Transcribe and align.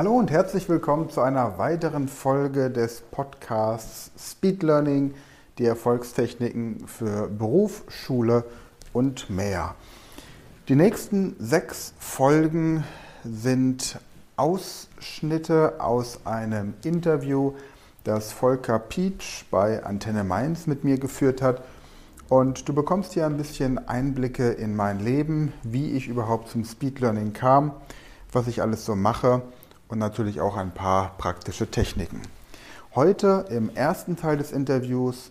Hallo 0.00 0.12
und 0.12 0.30
herzlich 0.30 0.66
willkommen 0.70 1.10
zu 1.10 1.20
einer 1.20 1.58
weiteren 1.58 2.08
Folge 2.08 2.70
des 2.70 3.02
Podcasts 3.02 4.10
Speed 4.18 4.62
Learning, 4.62 5.12
die 5.58 5.66
Erfolgstechniken 5.66 6.88
für 6.88 7.28
Beruf, 7.28 7.84
Schule 7.88 8.44
und 8.94 9.28
mehr. 9.28 9.74
Die 10.68 10.74
nächsten 10.74 11.36
sechs 11.38 11.92
Folgen 11.98 12.82
sind 13.24 14.00
Ausschnitte 14.36 15.74
aus 15.80 16.24
einem 16.24 16.72
Interview, 16.82 17.52
das 18.02 18.32
Volker 18.32 18.78
Pietsch 18.78 19.44
bei 19.50 19.84
Antenne 19.84 20.24
Mainz 20.24 20.66
mit 20.66 20.82
mir 20.82 20.96
geführt 20.96 21.42
hat. 21.42 21.62
Und 22.30 22.66
du 22.70 22.72
bekommst 22.72 23.12
hier 23.12 23.26
ein 23.26 23.36
bisschen 23.36 23.86
Einblicke 23.86 24.48
in 24.48 24.74
mein 24.74 24.98
Leben, 24.98 25.52
wie 25.62 25.90
ich 25.90 26.08
überhaupt 26.08 26.48
zum 26.48 26.64
Speed 26.64 27.00
Learning 27.00 27.34
kam, 27.34 27.72
was 28.32 28.46
ich 28.46 28.62
alles 28.62 28.86
so 28.86 28.96
mache 28.96 29.42
und 29.90 29.98
natürlich 29.98 30.40
auch 30.40 30.56
ein 30.56 30.70
paar 30.70 31.16
praktische 31.18 31.70
Techniken. 31.70 32.22
Heute 32.94 33.46
im 33.50 33.70
ersten 33.74 34.16
Teil 34.16 34.36
des 34.36 34.52
Interviews 34.52 35.30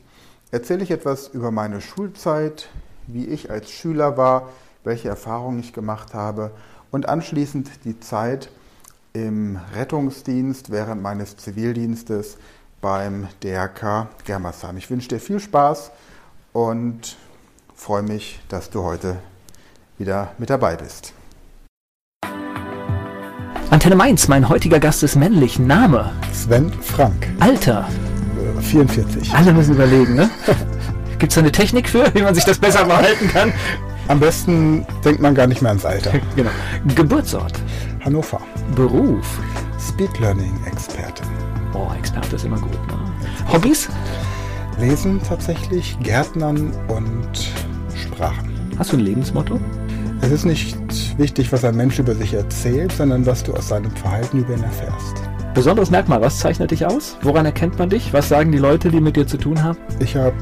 erzähle 0.51 0.83
ich 0.83 0.91
etwas 0.91 1.27
über 1.29 1.51
meine 1.51 1.81
Schulzeit, 1.81 2.69
wie 3.07 3.25
ich 3.25 3.49
als 3.49 3.71
Schüler 3.71 4.17
war, 4.17 4.49
welche 4.83 5.09
Erfahrungen 5.09 5.59
ich 5.59 5.73
gemacht 5.73 6.13
habe 6.13 6.51
und 6.91 7.07
anschließend 7.07 7.69
die 7.85 7.99
Zeit 7.99 8.49
im 9.13 9.59
Rettungsdienst 9.75 10.71
während 10.71 11.01
meines 11.01 11.37
Zivildienstes 11.37 12.37
beim 12.81 13.27
DRK 13.43 14.07
Germersheim. 14.25 14.77
Ich 14.77 14.89
wünsche 14.89 15.09
dir 15.09 15.19
viel 15.19 15.39
Spaß 15.39 15.91
und 16.53 17.17
freue 17.75 18.03
mich, 18.03 18.39
dass 18.49 18.69
du 18.69 18.83
heute 18.83 19.17
wieder 19.97 20.31
mit 20.37 20.49
dabei 20.49 20.75
bist. 20.75 21.13
Antenne 23.71 23.95
Mainz, 23.95 24.27
mein 24.27 24.49
heutiger 24.49 24.79
Gast 24.79 25.03
ist 25.03 25.15
männlich. 25.15 25.59
Name? 25.59 26.11
Sven 26.33 26.71
Frank. 26.81 27.27
Alter? 27.39 27.87
44. 28.61 29.31
Alle 29.31 29.53
müssen 29.53 29.75
überlegen, 29.75 30.15
ne? 30.15 30.29
Gibt 31.19 31.31
es 31.31 31.37
eine 31.37 31.51
Technik 31.51 31.87
für, 31.87 32.11
wie 32.15 32.23
man 32.23 32.33
sich 32.33 32.45
das 32.45 32.57
besser 32.57 32.85
behalten 32.85 33.27
kann? 33.29 33.53
Am 34.07 34.19
besten 34.19 34.87
denkt 35.05 35.21
man 35.21 35.35
gar 35.35 35.45
nicht 35.45 35.61
mehr 35.61 35.69
ans 35.69 35.85
Alter. 35.85 36.13
genau. 36.35 36.49
Geburtsort? 36.95 37.53
Hannover. 38.03 38.41
Beruf? 38.75 39.39
Speed 39.79 40.19
Learning 40.19 40.59
Experte. 40.65 41.21
Oh, 41.73 41.91
Experte 41.95 42.37
ist 42.37 42.45
immer 42.45 42.59
gut. 42.59 42.73
Ne? 42.87 42.97
Hobbys? 43.53 43.87
Lesen 44.79 45.21
tatsächlich, 45.21 45.95
Gärtnern 46.01 46.71
und 46.87 47.53
Sprachen. 47.95 48.49
Hast 48.79 48.93
du 48.93 48.97
ein 48.97 49.01
Lebensmotto? 49.01 49.59
Es 50.21 50.31
ist 50.31 50.45
nicht 50.45 50.75
wichtig, 51.19 51.51
was 51.51 51.63
ein 51.63 51.75
Mensch 51.75 51.99
über 51.99 52.15
sich 52.15 52.33
erzählt, 52.33 52.91
sondern 52.93 53.25
was 53.25 53.43
du 53.43 53.53
aus 53.53 53.67
seinem 53.67 53.91
Verhalten 53.91 54.39
über 54.39 54.53
ihn 54.53 54.63
erfährst. 54.63 55.15
Besonderes 55.53 55.91
Merkmal, 55.91 56.21
was 56.21 56.39
zeichnet 56.39 56.71
dich 56.71 56.85
aus? 56.85 57.17
Woran 57.21 57.45
erkennt 57.45 57.77
man 57.77 57.89
dich? 57.89 58.13
Was 58.13 58.29
sagen 58.29 58.51
die 58.51 58.57
Leute, 58.57 58.89
die 58.89 59.01
mit 59.01 59.15
dir 59.15 59.27
zu 59.27 59.37
tun 59.37 59.61
haben? 59.61 59.77
Ich 59.99 60.15
habe 60.15 60.33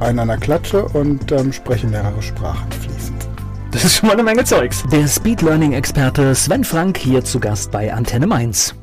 einen 0.00 0.18
an 0.18 0.28
der 0.28 0.38
Klatsche 0.38 0.84
und 0.86 1.30
ähm, 1.32 1.52
spreche 1.52 1.86
mehrere 1.86 2.20
Sprachen 2.20 2.70
fließend. 2.72 3.28
Das 3.70 3.84
ist 3.84 3.96
schon 3.96 4.08
mal 4.08 4.14
eine 4.14 4.22
Menge 4.22 4.44
Zeugs. 4.44 4.84
Der 4.90 5.06
Speed 5.06 5.42
Learning 5.42 5.72
Experte 5.72 6.34
Sven 6.34 6.64
Frank 6.64 6.98
hier 6.98 7.24
zu 7.24 7.40
Gast 7.40 7.70
bei 7.70 7.92
Antenne 7.92 8.26
Mainz. 8.26 8.74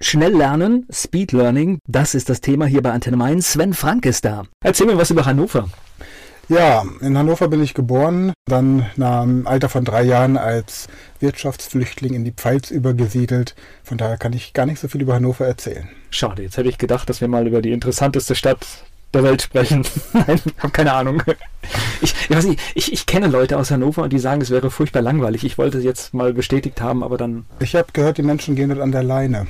Schnell 0.00 0.34
lernen, 0.34 0.86
Speed 0.92 1.32
Learning, 1.32 1.78
das 1.88 2.14
ist 2.14 2.28
das 2.28 2.40
Thema 2.40 2.66
hier 2.66 2.82
bei 2.82 2.92
Antenne 2.92 3.16
Mainz. 3.16 3.52
Sven 3.52 3.72
Frank 3.72 4.04
ist 4.06 4.24
da. 4.24 4.44
Erzähl 4.62 4.86
mir 4.86 4.98
was 4.98 5.10
über 5.10 5.24
Hannover. 5.24 5.68
Ja, 6.48 6.84
in 7.00 7.18
Hannover 7.18 7.48
bin 7.48 7.62
ich 7.62 7.74
geboren, 7.74 8.32
dann 8.44 8.86
nach 8.94 9.22
einem 9.22 9.48
Alter 9.48 9.68
von 9.68 9.84
drei 9.84 10.04
Jahren 10.04 10.36
als 10.36 10.86
Wirtschaftsflüchtling 11.18 12.14
in 12.14 12.24
die 12.24 12.30
Pfalz 12.30 12.70
übergesiedelt. 12.70 13.56
Von 13.82 13.98
daher 13.98 14.16
kann 14.16 14.32
ich 14.32 14.52
gar 14.52 14.64
nicht 14.64 14.78
so 14.78 14.86
viel 14.86 15.02
über 15.02 15.14
Hannover 15.14 15.44
erzählen. 15.44 15.88
Schade, 16.10 16.42
jetzt 16.42 16.56
hätte 16.56 16.68
ich 16.68 16.78
gedacht, 16.78 17.08
dass 17.08 17.20
wir 17.20 17.26
mal 17.26 17.48
über 17.48 17.62
die 17.62 17.72
interessanteste 17.72 18.36
Stadt 18.36 18.64
der 19.12 19.24
Welt 19.24 19.42
sprechen. 19.42 19.84
Nein, 20.12 20.40
habe 20.58 20.70
keine 20.70 20.92
Ahnung. 20.92 21.22
Ich, 22.00 22.14
ich, 22.28 22.30
weiß 22.30 22.44
nicht, 22.44 22.60
ich, 22.76 22.92
ich 22.92 23.06
kenne 23.06 23.26
Leute 23.26 23.58
aus 23.58 23.72
Hannover 23.72 24.02
und 24.02 24.12
die 24.12 24.18
sagen, 24.20 24.40
es 24.40 24.50
wäre 24.50 24.70
furchtbar 24.70 25.02
langweilig. 25.02 25.42
Ich 25.42 25.58
wollte 25.58 25.78
es 25.78 25.84
jetzt 25.84 26.14
mal 26.14 26.32
bestätigt 26.32 26.80
haben, 26.80 27.02
aber 27.02 27.16
dann. 27.16 27.44
Ich 27.58 27.74
habe 27.74 27.88
gehört, 27.92 28.18
die 28.18 28.22
Menschen 28.22 28.54
gehen 28.54 28.68
dort 28.68 28.80
an 28.80 28.92
der 28.92 29.02
Leine. 29.02 29.48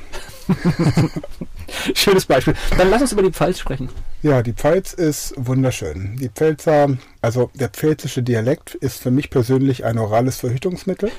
Schönes 1.95 2.25
Beispiel. 2.25 2.55
Dann 2.79 2.89
lass 2.89 3.03
uns 3.03 3.13
über 3.13 3.23
die 3.23 3.33
Pfalz 3.33 3.59
sprechen. 3.59 3.91
Ja, 4.27 4.43
die 4.43 4.55
Pfalz 4.55 4.93
ist 4.93 5.35
wunderschön. 5.37 6.17
Die 6.21 6.29
Pfälzer, 6.29 6.89
also 7.23 7.49
der 7.55 7.69
pfälzische 7.69 8.25
Dialekt 8.25 8.75
ist 8.75 9.01
für 9.01 9.13
mich 9.13 9.31
persönlich 9.31 9.85
ein 9.85 9.99
orales 9.99 10.41
Verhütungsmittel, 10.41 11.13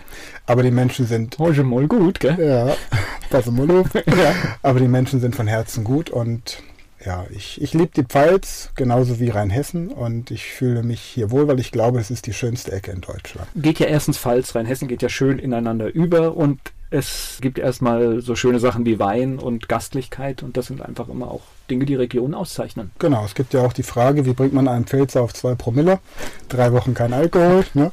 aber 0.46 0.62
die 0.62 0.72
Menschen 0.72 1.08
sind. 1.08 1.40
Oh, 1.40 1.54
schon 1.54 1.70
mal 1.70 1.88
gut, 1.88 2.20
gell? 2.20 2.38
Ja, 2.38 2.76
pass 3.30 3.46
mal 3.46 3.72
auf. 3.72 3.94
ja. 3.96 4.36
Aber 4.62 4.82
die 4.82 4.90
Menschen 4.90 5.22
sind 5.22 5.38
von 5.38 5.48
Herzen 5.48 5.86
gut 5.86 6.10
und 6.10 6.62
ja, 7.06 7.26
ich, 7.30 7.62
ich 7.62 7.74
liebe 7.74 7.92
die 7.96 8.04
Pfalz 8.04 8.72
genauso 8.76 9.22
wie 9.22 9.30
Rheinhessen 9.30 9.88
und 9.88 10.30
ich 10.30 10.44
fühle 10.44 10.84
mich 10.84 11.00
hier 11.00 11.32
wohl, 11.32 11.48
weil 11.48 11.62
ich 11.62 11.72
glaube, 11.72 12.02
es 12.02 12.12
ist 12.12 12.28
die 12.28 12.34
schönste 12.34 12.74
Ecke 12.74 12.92
in 12.92 13.00
Deutschland. 13.00 13.48
Geht 13.56 13.80
ja 13.80 13.86
erstens 13.88 14.18
Pfalz, 14.18 14.54
Rheinhessen 14.54 14.90
geht 14.90 15.02
ja 15.02 15.08
schön 15.08 15.40
ineinander 15.40 15.94
über 15.94 16.36
und 16.36 16.60
es 16.90 17.40
gibt 17.42 17.60
erstmal 17.60 18.22
so 18.22 18.36
schöne 18.36 18.60
Sachen 18.60 18.86
wie 18.86 19.00
Wein 19.00 19.40
und 19.40 19.68
Gastlichkeit 19.68 20.44
und 20.44 20.56
das 20.56 20.68
sind 20.68 20.82
einfach 20.82 21.10
immer 21.10 21.30
auch 21.30 21.42
Dinge, 21.70 21.86
die 21.86 21.96
Regionen 21.96 22.34
auszeichnen. 22.34 22.92
Genau, 22.98 23.26
es 23.26 23.36
gibt 23.36 23.54
ja 23.54 23.62
auch 23.62 23.74
die 23.74 23.84
Frage, 23.84 24.26
wie 24.26 24.34
bringt 24.34 24.54
man 24.54 24.70
einen 24.70 24.86
Pfälzer 24.86 25.22
auf 25.22 25.34
zwei 25.34 25.56
Promille? 25.56 26.00
Drei 26.48 26.72
Wochen 26.72 26.94
kein 26.94 27.12
Alkohol, 27.12 27.66
ne? 27.74 27.92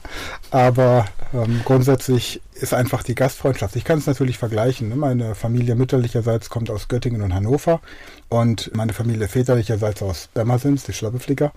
aber 0.52 1.06
ähm, 1.32 1.60
grundsätzlich 1.64 2.40
ist 2.54 2.72
einfach 2.72 3.02
die 3.02 3.16
Gastfreundschaft. 3.16 3.74
Ich 3.74 3.84
kann 3.84 3.98
es 3.98 4.06
natürlich 4.06 4.38
vergleichen. 4.38 4.90
Ne? 4.90 4.96
Meine 4.96 5.34
Familie 5.34 5.74
mütterlicherseits 5.74 6.48
kommt 6.50 6.70
aus 6.70 6.86
Göttingen 6.86 7.22
und 7.22 7.34
Hannover 7.34 7.80
und 8.28 8.70
meine 8.76 8.92
Familie 8.92 9.26
väterlicherseits 9.26 10.02
aus 10.02 10.28
Bermersins, 10.32 10.84
die 10.84 10.92
Schlappeflicker. 10.92 11.52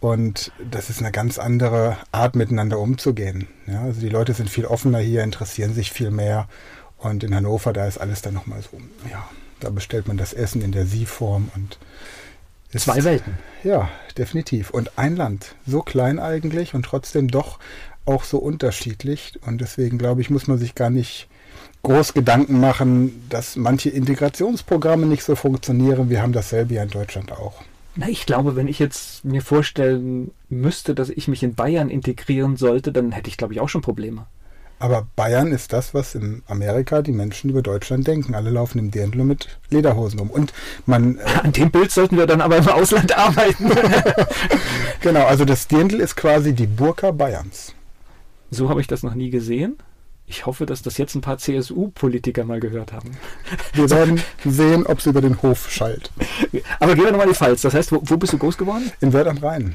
Und 0.00 0.52
das 0.70 0.90
ist 0.90 1.00
eine 1.00 1.10
ganz 1.10 1.38
andere 1.38 1.96
Art, 2.12 2.36
miteinander 2.36 2.78
umzugehen. 2.78 3.48
Ja, 3.66 3.82
also 3.82 4.00
die 4.00 4.08
Leute 4.08 4.32
sind 4.32 4.48
viel 4.48 4.66
offener 4.66 4.98
hier, 4.98 5.24
interessieren 5.24 5.74
sich 5.74 5.90
viel 5.90 6.10
mehr. 6.10 6.48
Und 6.98 7.24
in 7.24 7.34
Hannover, 7.34 7.72
da 7.72 7.86
ist 7.86 7.98
alles 7.98 8.22
dann 8.22 8.34
nochmal 8.34 8.62
so, 8.62 8.78
ja, 9.10 9.28
da 9.60 9.70
bestellt 9.70 10.08
man 10.08 10.16
das 10.16 10.32
Essen 10.32 10.62
in 10.62 10.72
der 10.72 10.86
Sie-Form 10.86 11.50
und 11.54 11.78
ist, 12.70 12.84
Zwei 12.84 13.02
Welten. 13.02 13.38
Ja, 13.64 13.88
definitiv. 14.16 14.70
Und 14.70 14.98
ein 14.98 15.16
Land, 15.16 15.54
so 15.66 15.80
klein 15.80 16.18
eigentlich 16.18 16.74
und 16.74 16.84
trotzdem 16.84 17.28
doch 17.28 17.58
auch 18.04 18.24
so 18.24 18.38
unterschiedlich. 18.38 19.38
Und 19.46 19.60
deswegen 19.60 19.98
glaube 19.98 20.20
ich, 20.20 20.30
muss 20.30 20.46
man 20.46 20.58
sich 20.58 20.74
gar 20.74 20.90
nicht 20.90 21.28
groß 21.82 22.12
Gedanken 22.12 22.60
machen, 22.60 23.26
dass 23.30 23.56
manche 23.56 23.88
Integrationsprogramme 23.88 25.06
nicht 25.06 25.24
so 25.24 25.34
funktionieren. 25.34 26.10
Wir 26.10 26.20
haben 26.20 26.32
dasselbe 26.32 26.74
ja 26.74 26.82
in 26.82 26.90
Deutschland 26.90 27.32
auch. 27.32 27.62
Na, 27.98 28.08
ich 28.08 28.26
glaube, 28.26 28.54
wenn 28.54 28.68
ich 28.68 28.78
jetzt 28.78 29.24
mir 29.24 29.42
vorstellen 29.42 30.30
müsste, 30.48 30.94
dass 30.94 31.08
ich 31.10 31.26
mich 31.26 31.42
in 31.42 31.56
Bayern 31.56 31.90
integrieren 31.90 32.56
sollte, 32.56 32.92
dann 32.92 33.10
hätte 33.10 33.28
ich, 33.28 33.36
glaube 33.36 33.54
ich, 33.54 33.58
auch 33.58 33.68
schon 33.68 33.82
Probleme. 33.82 34.26
Aber 34.78 35.08
Bayern 35.16 35.50
ist 35.50 35.72
das, 35.72 35.94
was 35.94 36.14
in 36.14 36.42
Amerika 36.46 37.02
die 37.02 37.10
Menschen 37.10 37.50
über 37.50 37.60
Deutschland 37.60 38.06
denken. 38.06 38.36
Alle 38.36 38.50
laufen 38.50 38.78
im 38.78 38.92
Dirndl 38.92 39.24
mit 39.24 39.58
Lederhosen 39.70 40.20
um. 40.20 40.30
Und 40.30 40.52
man. 40.86 41.18
Äh 41.18 41.22
An 41.42 41.50
dem 41.50 41.72
Bild 41.72 41.90
sollten 41.90 42.16
wir 42.16 42.28
dann 42.28 42.40
aber 42.40 42.58
im 42.58 42.68
Ausland 42.68 43.18
arbeiten. 43.18 43.68
genau, 45.00 45.26
also 45.26 45.44
das 45.44 45.66
Dirndl 45.66 45.98
ist 45.98 46.14
quasi 46.14 46.52
die 46.52 46.68
Burka 46.68 47.10
Bayerns. 47.10 47.74
So 48.52 48.68
habe 48.68 48.80
ich 48.80 48.86
das 48.86 49.02
noch 49.02 49.14
nie 49.14 49.30
gesehen. 49.30 49.76
Ich 50.28 50.44
hoffe, 50.44 50.66
dass 50.66 50.82
das 50.82 50.98
jetzt 50.98 51.14
ein 51.14 51.22
paar 51.22 51.38
CSU-Politiker 51.38 52.44
mal 52.44 52.60
gehört 52.60 52.92
haben. 52.92 53.12
Wir 53.72 53.88
werden 53.88 54.22
sehen, 54.44 54.86
ob 54.86 54.98
es 54.98 55.06
über 55.06 55.22
den 55.22 55.40
Hof 55.40 55.70
schallt. 55.70 56.12
Aber 56.80 56.94
gehen 56.94 57.04
wir 57.04 57.12
nochmal 57.12 57.28
die 57.28 57.34
Pfalz. 57.34 57.62
Das 57.62 57.72
heißt, 57.72 57.92
wo, 57.92 58.02
wo, 58.04 58.18
bist 58.18 58.34
du 58.34 58.38
groß 58.38 58.58
geworden? 58.58 58.92
In 59.00 59.14
Wörth 59.14 59.26
am 59.26 59.38
Rhein. 59.38 59.74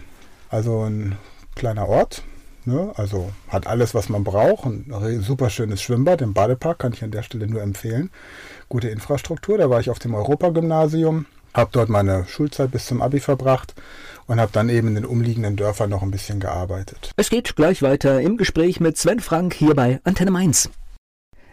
Also 0.50 0.84
ein 0.84 1.18
kleiner 1.56 1.90
Ort. 1.90 2.24
Ne? 2.66 2.92
Also 2.96 3.32
hat 3.48 3.66
alles, 3.66 3.96
was 3.96 4.10
man 4.10 4.24
braucht. 4.24 4.66
Ein 4.66 5.22
super 5.22 5.50
schönes 5.50 5.82
Schwimmbad 5.82 6.22
im 6.22 6.34
Badepark 6.34 6.78
kann 6.80 6.94
ich 6.94 7.04
an 7.04 7.12
der 7.12 7.24
Stelle 7.24 7.48
nur 7.48 7.64
empfehlen. 7.64 8.12
Gute 8.70 8.90
Infrastruktur. 8.90 9.58
Da 9.58 9.72
war 9.72 9.80
ich 9.80 9.90
auf 9.90 10.00
dem 10.00 10.14
Europagymnasium. 10.14 11.26
Habe 11.54 11.70
dort 11.72 11.90
meine 11.90 12.26
Schulzeit 12.28 12.72
bis 12.72 12.86
zum 12.86 13.02
Abi 13.02 13.20
verbracht 13.20 13.76
und 14.28 14.40
habe 14.40 14.52
dann 14.52 14.70
eben 14.70 14.88
in 14.90 14.96
den 14.96 15.06
umliegenden 15.06 15.56
Dörfern 15.56 15.90
noch 15.90 16.02
ein 16.02 16.12
bisschen 16.12 16.40
gearbeitet. 16.40 17.12
Es 17.16 17.30
geht 17.30 17.56
gleich 17.56 17.82
weiter 17.82 18.22
im 18.22 18.38
Gespräch 18.38 18.80
mit 18.80 18.98
Sven 18.98 19.20
Frank 19.20 19.54
hier 19.54 19.76
bei 19.76 20.00
Antenne 20.04 20.32
Mainz. 20.32 20.70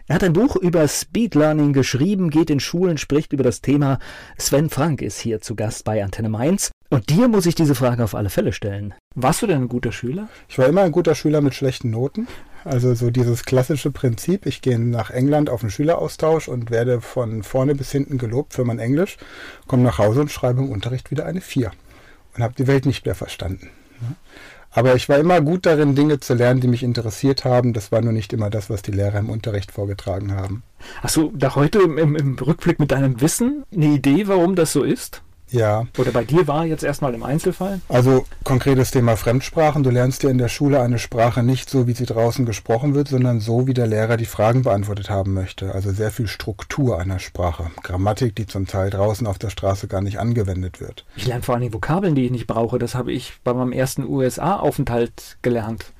Er 0.07 0.15
hat 0.15 0.23
ein 0.23 0.33
Buch 0.33 0.55
über 0.55 0.87
Speed 0.87 1.35
Learning 1.35 1.71
geschrieben, 1.71 2.31
geht 2.31 2.49
in 2.49 2.59
Schulen, 2.59 2.97
spricht 2.97 3.31
über 3.31 3.43
das 3.43 3.61
Thema. 3.61 3.99
Sven 4.37 4.69
Frank 4.69 5.01
ist 5.01 5.19
hier 5.19 5.39
zu 5.39 5.55
Gast 5.55 5.85
bei 5.85 6.03
Antenne 6.03 6.29
Mainz. 6.29 6.71
Und 6.89 7.09
dir 7.09 7.29
muss 7.29 7.45
ich 7.45 7.55
diese 7.55 7.75
Frage 7.75 8.03
auf 8.03 8.15
alle 8.15 8.29
Fälle 8.29 8.51
stellen. 8.51 8.93
Warst 9.15 9.41
du 9.41 9.47
denn 9.47 9.61
ein 9.61 9.69
guter 9.69 9.93
Schüler? 9.93 10.27
Ich 10.49 10.57
war 10.57 10.65
immer 10.65 10.81
ein 10.81 10.91
guter 10.91 11.15
Schüler 11.15 11.39
mit 11.39 11.53
schlechten 11.53 11.91
Noten. 11.91 12.27
Also 12.63 12.93
so 12.93 13.09
dieses 13.09 13.43
klassische 13.43 13.91
Prinzip, 13.91 14.45
ich 14.45 14.61
gehe 14.61 14.77
nach 14.77 15.09
England 15.09 15.49
auf 15.49 15.61
einen 15.61 15.71
Schüleraustausch 15.71 16.47
und 16.47 16.69
werde 16.69 17.01
von 17.01 17.43
vorne 17.43 17.73
bis 17.73 17.91
hinten 17.91 18.17
gelobt 18.17 18.53
für 18.53 18.65
mein 18.65 18.79
Englisch, 18.79 19.17
komme 19.67 19.83
nach 19.83 19.97
Hause 19.97 20.21
und 20.21 20.31
schreibe 20.31 20.61
im 20.61 20.69
Unterricht 20.69 21.09
wieder 21.09 21.25
eine 21.25 21.41
4 21.41 21.71
und 22.35 22.43
habe 22.43 22.53
die 22.55 22.67
Welt 22.67 22.85
nicht 22.85 23.05
mehr 23.05 23.15
verstanden. 23.15 23.69
Aber 24.73 24.95
ich 24.95 25.09
war 25.09 25.17
immer 25.17 25.41
gut 25.41 25.65
darin, 25.65 25.95
Dinge 25.95 26.19
zu 26.21 26.33
lernen, 26.33 26.61
die 26.61 26.67
mich 26.67 26.83
interessiert 26.83 27.43
haben. 27.43 27.73
Das 27.73 27.91
war 27.91 28.01
nur 28.01 28.13
nicht 28.13 28.31
immer 28.31 28.49
das, 28.49 28.69
was 28.69 28.81
die 28.81 28.91
Lehrer 28.91 29.19
im 29.19 29.29
Unterricht 29.29 29.71
vorgetragen 29.71 30.33
haben. 30.33 30.63
Hast 31.01 31.17
du 31.17 31.33
da 31.35 31.55
heute 31.55 31.79
im, 31.79 32.15
im 32.15 32.35
Rückblick 32.35 32.79
mit 32.79 32.91
deinem 32.91 33.19
Wissen 33.19 33.65
eine 33.73 33.87
Idee, 33.87 34.27
warum 34.27 34.55
das 34.55 34.71
so 34.71 34.83
ist? 34.83 35.23
Ja. 35.51 35.85
Oder 35.97 36.11
bei 36.11 36.23
dir 36.23 36.47
war 36.47 36.65
jetzt 36.65 36.83
erstmal 36.83 37.13
im 37.13 37.23
Einzelfall? 37.23 37.81
Also 37.89 38.25
konkretes 38.43 38.91
Thema 38.91 39.17
Fremdsprachen. 39.17 39.83
Du 39.83 39.89
lernst 39.89 40.23
ja 40.23 40.29
in 40.29 40.37
der 40.37 40.47
Schule 40.47 40.81
eine 40.81 40.97
Sprache 40.97 41.43
nicht 41.43 41.69
so, 41.69 41.87
wie 41.87 41.93
sie 41.93 42.05
draußen 42.05 42.45
gesprochen 42.45 42.95
wird, 42.95 43.09
sondern 43.09 43.39
so, 43.41 43.67
wie 43.67 43.73
der 43.73 43.87
Lehrer 43.87 44.17
die 44.17 44.25
Fragen 44.25 44.63
beantwortet 44.63 45.09
haben 45.09 45.33
möchte. 45.33 45.73
Also 45.75 45.91
sehr 45.91 46.11
viel 46.11 46.27
Struktur 46.27 46.99
einer 46.99 47.19
Sprache. 47.19 47.71
Grammatik, 47.83 48.35
die 48.35 48.47
zum 48.47 48.65
Teil 48.65 48.89
draußen 48.89 49.27
auf 49.27 49.37
der 49.37 49.49
Straße 49.49 49.87
gar 49.87 50.01
nicht 50.01 50.19
angewendet 50.19 50.79
wird. 50.79 51.05
Ich 51.15 51.27
lerne 51.27 51.43
vor 51.43 51.55
allem 51.55 51.73
Vokabeln, 51.73 52.15
die 52.15 52.25
ich 52.25 52.31
nicht 52.31 52.47
brauche. 52.47 52.79
Das 52.79 52.95
habe 52.95 53.11
ich 53.11 53.33
bei 53.43 53.53
meinem 53.53 53.73
ersten 53.73 54.05
USA-Aufenthalt 54.07 55.37
gelernt 55.41 55.93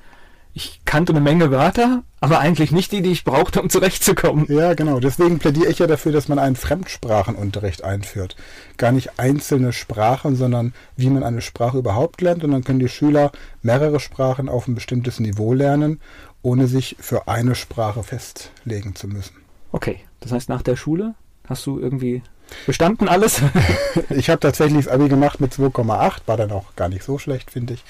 ich 0.54 0.82
kannte 0.84 1.12
eine 1.12 1.20
Menge 1.20 1.50
Wörter, 1.50 2.02
aber 2.20 2.38
eigentlich 2.38 2.72
nicht 2.72 2.92
die, 2.92 3.00
die 3.00 3.12
ich 3.12 3.24
brauchte, 3.24 3.62
um 3.62 3.70
zurechtzukommen. 3.70 4.46
Ja, 4.48 4.74
genau. 4.74 5.00
Deswegen 5.00 5.38
plädiere 5.38 5.70
ich 5.70 5.78
ja 5.78 5.86
dafür, 5.86 6.12
dass 6.12 6.28
man 6.28 6.38
einen 6.38 6.56
Fremdsprachenunterricht 6.56 7.82
einführt. 7.84 8.36
Gar 8.76 8.92
nicht 8.92 9.18
einzelne 9.18 9.72
Sprachen, 9.72 10.36
sondern 10.36 10.74
wie 10.96 11.08
man 11.08 11.24
eine 11.24 11.40
Sprache 11.40 11.78
überhaupt 11.78 12.20
lernt. 12.20 12.44
Und 12.44 12.50
dann 12.50 12.64
können 12.64 12.80
die 12.80 12.88
Schüler 12.88 13.32
mehrere 13.62 13.98
Sprachen 13.98 14.48
auf 14.48 14.68
ein 14.68 14.74
bestimmtes 14.74 15.20
Niveau 15.20 15.54
lernen, 15.54 16.00
ohne 16.42 16.66
sich 16.66 16.96
für 17.00 17.28
eine 17.28 17.54
Sprache 17.54 18.02
festlegen 18.02 18.94
zu 18.94 19.08
müssen. 19.08 19.36
Okay, 19.72 20.00
das 20.20 20.32
heißt, 20.32 20.50
nach 20.50 20.62
der 20.62 20.76
Schule 20.76 21.14
hast 21.48 21.64
du 21.66 21.78
irgendwie 21.78 22.22
Bestanden 22.66 23.08
alles? 23.08 23.42
ich 24.10 24.30
habe 24.30 24.40
tatsächlich 24.40 24.84
das 24.84 24.92
Abi 24.92 25.08
gemacht 25.08 25.40
mit 25.40 25.52
2,8, 25.52 26.20
war 26.26 26.36
dann 26.36 26.52
auch 26.52 26.74
gar 26.76 26.88
nicht 26.88 27.04
so 27.04 27.18
schlecht, 27.18 27.50
finde 27.50 27.74
ich. 27.74 27.84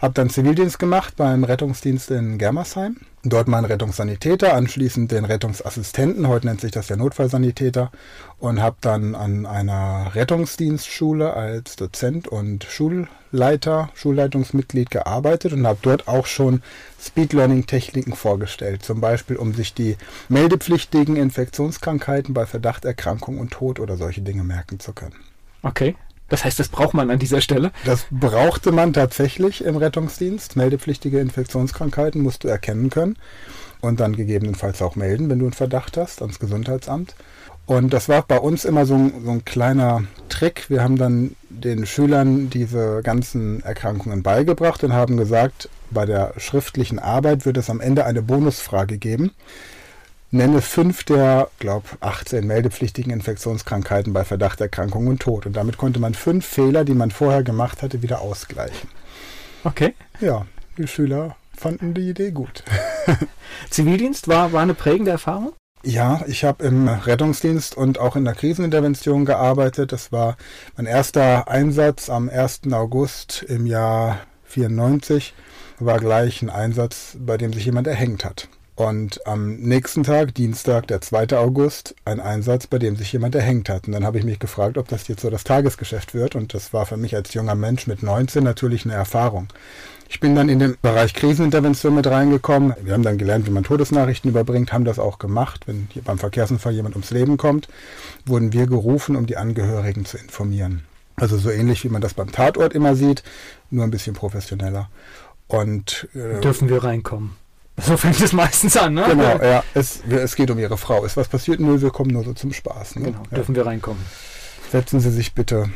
Habe 0.00 0.14
dann 0.14 0.30
Zivildienst 0.30 0.78
gemacht 0.78 1.14
beim 1.16 1.44
Rettungsdienst 1.44 2.10
in 2.10 2.38
Germersheim. 2.38 2.96
Dort 3.28 3.48
meinen 3.48 3.64
Rettungssanitäter, 3.64 4.54
anschließend 4.54 5.12
den 5.12 5.24
Rettungsassistenten, 5.24 6.28
heute 6.28 6.46
nennt 6.46 6.60
sich 6.60 6.70
das 6.70 6.88
ja 6.88 6.96
Notfallsanitäter, 6.96 7.90
und 8.38 8.62
habe 8.62 8.76
dann 8.80 9.14
an 9.14 9.44
einer 9.44 10.14
Rettungsdienstschule 10.14 11.34
als 11.34 11.76
Dozent 11.76 12.28
und 12.28 12.64
Schulleiter, 12.64 13.90
Schulleitungsmitglied 13.94 14.90
gearbeitet 14.90 15.52
und 15.52 15.66
habe 15.66 15.78
dort 15.82 16.08
auch 16.08 16.26
schon 16.26 16.62
Speed 17.00 17.32
Learning 17.32 17.66
Techniken 17.66 18.14
vorgestellt, 18.14 18.84
zum 18.84 19.00
Beispiel 19.00 19.36
um 19.36 19.52
sich 19.52 19.74
die 19.74 19.96
meldepflichtigen 20.28 21.16
Infektionskrankheiten 21.16 22.34
bei 22.34 22.46
Verdacht, 22.46 22.84
Erkrankung 22.84 23.38
und 23.38 23.50
Tod 23.50 23.80
oder 23.80 23.96
solche 23.96 24.22
Dinge 24.22 24.44
merken 24.44 24.80
zu 24.80 24.92
können. 24.92 25.16
Okay. 25.62 25.96
Das 26.28 26.44
heißt, 26.44 26.58
das 26.58 26.68
braucht 26.68 26.94
man 26.94 27.10
an 27.10 27.18
dieser 27.18 27.40
Stelle? 27.40 27.72
Das 27.84 28.06
brauchte 28.10 28.72
man 28.72 28.92
tatsächlich 28.92 29.64
im 29.64 29.76
Rettungsdienst. 29.76 30.56
Meldepflichtige 30.56 31.20
Infektionskrankheiten 31.20 32.22
musst 32.22 32.44
du 32.44 32.48
erkennen 32.48 32.90
können 32.90 33.16
und 33.80 34.00
dann 34.00 34.14
gegebenenfalls 34.14 34.82
auch 34.82 34.96
melden, 34.96 35.30
wenn 35.30 35.38
du 35.38 35.46
einen 35.46 35.54
Verdacht 35.54 35.96
hast, 35.96 36.20
ans 36.20 36.38
Gesundheitsamt. 36.38 37.14
Und 37.66 37.92
das 37.92 38.08
war 38.08 38.22
bei 38.22 38.38
uns 38.38 38.64
immer 38.64 38.86
so 38.86 38.94
ein, 38.94 39.12
so 39.24 39.30
ein, 39.30 39.44
kleiner 39.44 40.04
Trick. 40.30 40.70
Wir 40.70 40.82
haben 40.82 40.96
dann 40.96 41.36
den 41.50 41.84
Schülern 41.84 42.48
diese 42.48 43.02
ganzen 43.02 43.62
Erkrankungen 43.62 44.22
beigebracht 44.22 44.82
und 44.84 44.94
haben 44.94 45.18
gesagt, 45.18 45.68
bei 45.90 46.06
der 46.06 46.32
schriftlichen 46.38 46.98
Arbeit 46.98 47.44
wird 47.44 47.58
es 47.58 47.68
am 47.68 47.82
Ende 47.82 48.06
eine 48.06 48.22
Bonusfrage 48.22 48.96
geben. 48.96 49.32
Nenne 50.30 50.60
fünf 50.60 51.04
der, 51.04 51.48
glaube 51.58 51.86
18 52.00 52.46
meldepflichtigen 52.46 53.10
Infektionskrankheiten 53.12 54.12
bei 54.12 54.24
Verdacht, 54.24 54.60
Erkrankung 54.60 55.06
und 55.06 55.22
Tod. 55.22 55.46
Und 55.46 55.56
damit 55.56 55.78
konnte 55.78 56.00
man 56.00 56.12
fünf 56.12 56.44
Fehler, 56.44 56.84
die 56.84 56.94
man 56.94 57.10
vorher 57.10 57.42
gemacht 57.42 57.82
hatte, 57.82 58.02
wieder 58.02 58.20
ausgleichen. 58.20 58.90
Okay. 59.64 59.94
Ja, 60.20 60.46
die 60.76 60.86
Schüler 60.86 61.36
fanden 61.56 61.94
die 61.94 62.10
Idee 62.10 62.30
gut. 62.30 62.62
Zivildienst 63.70 64.28
war, 64.28 64.52
war 64.52 64.60
eine 64.60 64.74
prägende 64.74 65.12
Erfahrung? 65.12 65.52
Ja, 65.82 66.20
ich 66.26 66.44
habe 66.44 66.64
im 66.64 66.88
Rettungsdienst 66.88 67.74
und 67.74 67.98
auch 67.98 68.14
in 68.14 68.26
der 68.26 68.34
Krisenintervention 68.34 69.24
gearbeitet. 69.24 69.92
Das 69.92 70.12
war 70.12 70.36
mein 70.76 70.84
erster 70.84 71.48
Einsatz 71.48 72.10
am 72.10 72.28
1. 72.28 72.62
August 72.72 73.44
im 73.48 73.64
Jahr 73.64 74.18
94. 74.44 75.32
War 75.78 75.98
gleich 75.98 76.42
ein 76.42 76.50
Einsatz, 76.50 77.16
bei 77.18 77.38
dem 77.38 77.54
sich 77.54 77.64
jemand 77.64 77.86
erhängt 77.86 78.26
hat. 78.26 78.48
Und 78.78 79.26
am 79.26 79.56
nächsten 79.56 80.04
Tag, 80.04 80.36
Dienstag, 80.36 80.86
der 80.86 81.00
2. 81.00 81.36
August, 81.36 81.96
ein 82.04 82.20
Einsatz, 82.20 82.68
bei 82.68 82.78
dem 82.78 82.94
sich 82.94 83.12
jemand 83.12 83.34
erhängt 83.34 83.68
hat. 83.68 83.88
Und 83.88 83.92
dann 83.92 84.04
habe 84.04 84.18
ich 84.18 84.24
mich 84.24 84.38
gefragt, 84.38 84.78
ob 84.78 84.86
das 84.86 85.08
jetzt 85.08 85.22
so 85.22 85.30
das 85.30 85.42
Tagesgeschäft 85.42 86.14
wird. 86.14 86.36
Und 86.36 86.54
das 86.54 86.72
war 86.72 86.86
für 86.86 86.96
mich 86.96 87.16
als 87.16 87.34
junger 87.34 87.56
Mensch 87.56 87.88
mit 87.88 88.04
19 88.04 88.44
natürlich 88.44 88.84
eine 88.84 88.94
Erfahrung. 88.94 89.48
Ich 90.08 90.20
bin 90.20 90.36
dann 90.36 90.48
in 90.48 90.60
den 90.60 90.76
Bereich 90.80 91.12
Krisenintervention 91.12 91.92
mit 91.92 92.06
reingekommen. 92.06 92.72
Wir 92.80 92.92
haben 92.92 93.02
dann 93.02 93.18
gelernt, 93.18 93.48
wie 93.48 93.50
man 93.50 93.64
Todesnachrichten 93.64 94.30
überbringt, 94.30 94.72
haben 94.72 94.84
das 94.84 95.00
auch 95.00 95.18
gemacht. 95.18 95.62
Wenn 95.66 95.88
hier 95.92 96.02
beim 96.02 96.18
Verkehrsunfall 96.18 96.72
jemand 96.72 96.94
ums 96.94 97.10
Leben 97.10 97.36
kommt, 97.36 97.66
wurden 98.26 98.52
wir 98.52 98.68
gerufen, 98.68 99.16
um 99.16 99.26
die 99.26 99.38
Angehörigen 99.38 100.04
zu 100.04 100.18
informieren. 100.18 100.84
Also 101.16 101.36
so 101.36 101.50
ähnlich, 101.50 101.82
wie 101.82 101.88
man 101.88 102.00
das 102.00 102.14
beim 102.14 102.30
Tatort 102.30 102.74
immer 102.74 102.94
sieht, 102.94 103.24
nur 103.72 103.82
ein 103.82 103.90
bisschen 103.90 104.14
professioneller. 104.14 104.88
Und 105.48 106.06
äh, 106.14 106.40
dürfen 106.40 106.68
wir 106.68 106.84
reinkommen. 106.84 107.32
So 107.80 107.96
fängt 107.96 108.20
es 108.20 108.32
meistens 108.32 108.76
an, 108.76 108.94
ne? 108.94 109.04
Genau, 109.08 109.38
ja. 109.42 109.62
Es, 109.74 110.02
es 110.08 110.34
geht 110.34 110.50
um 110.50 110.58
Ihre 110.58 110.76
Frau. 110.76 111.04
Ist 111.04 111.16
was 111.16 111.28
passiert? 111.28 111.60
Nö, 111.60 111.80
wir 111.80 111.90
kommen 111.90 112.10
nur 112.10 112.24
so 112.24 112.32
zum 112.32 112.52
Spaß. 112.52 112.96
Ne? 112.96 113.06
Genau, 113.06 113.22
dürfen 113.34 113.54
ja. 113.54 113.60
wir 113.60 113.66
reinkommen. 113.66 114.04
Setzen 114.70 115.00
Sie 115.00 115.10
sich 115.10 115.34
bitte. 115.34 115.70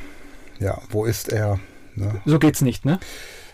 Ja, 0.59 0.81
wo 0.91 1.05
ist 1.05 1.29
er? 1.31 1.61
Ne? 1.95 2.21
So 2.25 2.39
geht's 2.39 2.61
nicht, 2.61 2.85
ne? 2.85 2.99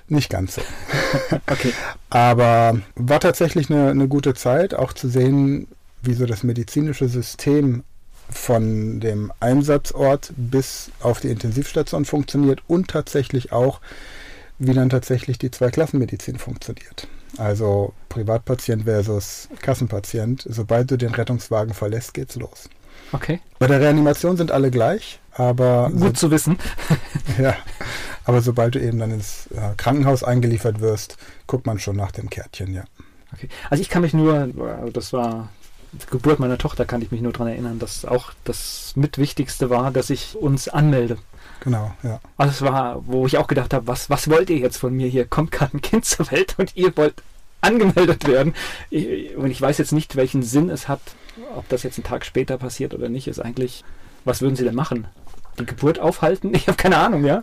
Nicht 0.09 0.31
ganz 0.31 0.55
so. 0.55 0.63
okay. 1.51 1.73
Aber 2.11 2.81
war 2.95 3.21
tatsächlich 3.21 3.71
eine, 3.71 3.91
eine 3.91 4.09
gute 4.09 4.35
Zeit, 4.35 4.75
auch 4.75 4.93
zu 4.93 5.09
sehen, 5.09 5.69
wie 6.03 6.15
so 6.15 6.25
das 6.27 6.43
medizinische 6.43 7.09
System 7.09 7.85
von 8.31 9.01
dem 9.01 9.33
Einsatzort 9.41 10.33
bis 10.37 10.91
auf 11.01 11.21
die 11.21 11.29
Intensivstation 11.29 12.05
funktioniert 12.05 12.63
und 12.67 12.89
tatsächlich 12.89 13.53
auch, 13.53 13.81
wie 14.59 14.75
dann 14.75 14.91
tatsächlich 14.91 15.39
die 15.39 15.51
Zweiklassenmedizin 15.51 16.39
funktioniert. 16.39 17.09
Also 17.37 17.93
Privatpatient 18.09 18.85
versus 18.85 19.49
Kassenpatient. 19.61 20.47
Sobald 20.49 20.91
du 20.91 20.97
den 20.97 21.15
Rettungswagen 21.15 21.75
verlässt, 21.75 22.15
geht's 22.15 22.37
los. 22.37 22.69
Okay. 23.13 23.41
Bei 23.59 23.67
der 23.67 23.81
Reanimation 23.81 24.37
sind 24.37 24.51
alle 24.51 24.71
gleich, 24.71 25.21
aber. 25.33 25.91
Gut 25.91 26.17
so, 26.17 26.27
zu 26.27 26.31
wissen. 26.31 26.59
ja. 27.39 27.55
Aber 28.25 28.43
sobald 28.43 28.75
du 28.75 28.81
eben 28.81 28.99
dann 28.99 29.11
ins 29.11 29.47
äh, 29.49 29.75
Krankenhaus 29.77 30.23
eingeliefert 30.23 30.81
wirst, 30.81 31.17
guckt 31.47 31.67
man 31.67 31.79
schon 31.79 31.97
nach 31.97 32.13
dem 32.13 32.29
Kärtchen, 32.29 32.75
ja. 32.75 32.85
Okay. 33.33 33.49
Also 33.71 33.81
ich 33.81 33.89
kann 33.89 34.03
mich 34.03 34.15
nur, 34.15 34.49
das 34.93 35.13
war 35.13 35.49
Geburt 36.11 36.39
meiner 36.39 36.59
Tochter, 36.59 36.85
kann 36.85 37.03
ich 37.03 37.11
mich 37.11 37.23
nur 37.23 37.33
daran 37.33 37.49
erinnern, 37.49 37.79
dass 37.79 38.05
auch 38.05 38.33
das 38.45 38.93
Mitwichtigste 38.97 39.71
war, 39.71 39.91
dass 39.91 40.11
ich 40.11 40.37
uns 40.37 40.69
anmelde. 40.69 41.19
Genau, 41.61 41.93
ja. 42.03 42.21
Also 42.37 42.51
es 42.53 42.63
war, 42.63 43.03
wo 43.07 43.27
ich 43.27 43.39
auch 43.39 43.47
gedacht 43.47 43.75
habe, 43.75 43.87
was, 43.87 44.11
was 44.11 44.31
wollt 44.31 44.51
ihr 44.51 44.59
jetzt 44.59 44.77
von 44.77 44.95
mir 44.95 45.09
hier? 45.09 45.27
Kommt 45.27 45.51
gerade 45.53 45.77
ein 45.77 45.83
Kind 45.83 46.05
zur 46.05 46.31
Welt 46.31 46.55
und 46.59 46.77
ihr 46.77 46.97
wollt 46.97 47.23
angemeldet 47.61 48.27
werden. 48.27 48.55
Ich, 48.91 49.37
und 49.37 49.51
ich 49.51 49.61
weiß 49.61 49.79
jetzt 49.79 49.93
nicht, 49.93 50.17
welchen 50.17 50.43
Sinn 50.43 50.71
es 50.71 50.89
hat, 50.89 51.01
ob 51.57 51.69
das 51.69 51.83
jetzt 51.83 51.99
einen 51.99 52.05
Tag 52.05 52.25
später 52.25 52.59
passiert 52.59 52.95
oder 52.95 53.09
nicht, 53.09 53.27
ist 53.27 53.41
eigentlich, 53.41 53.85
was 54.25 54.41
würden 54.41 54.57
sie 54.57 54.65
denn 54.65 54.75
machen? 54.75 55.09
Die 55.59 55.67
Geburt 55.67 55.99
aufhalten? 55.99 56.53
Ich 56.55 56.69
habe 56.69 56.77
keine 56.77 56.99
Ahnung, 56.99 57.25
ja 57.25 57.43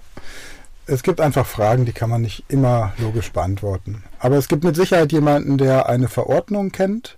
es 0.87 1.03
gibt 1.03 1.19
einfach 1.19 1.45
Fragen, 1.45 1.85
die 1.85 1.93
kann 1.93 2.09
man 2.09 2.21
nicht 2.21 2.43
immer 2.47 2.93
logisch 2.97 3.31
beantworten. 3.31 4.03
Aber 4.19 4.37
es 4.37 4.47
gibt 4.47 4.63
mit 4.63 4.75
Sicherheit 4.75 5.11
jemanden, 5.11 5.57
der 5.57 5.89
eine 5.89 6.07
Verordnung 6.07 6.71
kennt, 6.71 7.17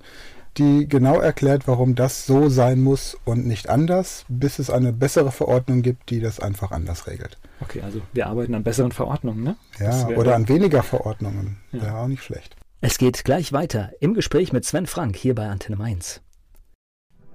die 0.57 0.87
genau 0.87 1.19
erklärt, 1.19 1.67
warum 1.67 1.95
das 1.95 2.25
so 2.25 2.49
sein 2.49 2.81
muss 2.81 3.17
und 3.25 3.45
nicht 3.45 3.69
anders, 3.69 4.25
bis 4.27 4.59
es 4.59 4.69
eine 4.69 4.93
bessere 4.93 5.31
Verordnung 5.31 5.81
gibt, 5.81 6.09
die 6.09 6.19
das 6.19 6.39
einfach 6.39 6.71
anders 6.71 7.07
regelt. 7.07 7.37
Okay, 7.59 7.81
also 7.81 8.01
wir 8.13 8.27
arbeiten 8.27 8.55
an 8.55 8.63
besseren 8.63 8.91
Verordnungen, 8.91 9.43
ne? 9.43 9.55
Ja, 9.79 10.07
oder 10.09 10.35
an 10.35 10.47
weniger 10.47 10.83
Verordnungen. 10.83 11.57
Ja. 11.71 11.83
Wäre 11.83 11.97
auch 11.97 12.07
nicht 12.07 12.23
schlecht. 12.23 12.55
Es 12.81 12.97
geht 12.97 13.23
gleich 13.23 13.53
weiter 13.53 13.91
im 13.99 14.13
Gespräch 14.13 14.53
mit 14.53 14.63
Sven 14.65 14.85
Frank 14.85 15.15
hier 15.15 15.33
bei 15.33 15.47
Antenne 15.47 15.77
Mainz. 15.77 16.21